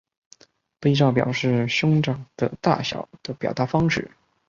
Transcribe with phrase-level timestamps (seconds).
[0.39, 0.47] 罩
[0.81, 4.09] 杯是表示胸罩的大小的表示方式。